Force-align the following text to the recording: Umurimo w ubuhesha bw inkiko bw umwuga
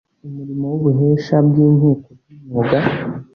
Umurimo 0.27 0.63
w 0.71 0.75
ubuhesha 0.79 1.35
bw 1.47 1.53
inkiko 1.65 2.09
bw 2.19 2.25
umwuga 2.35 2.77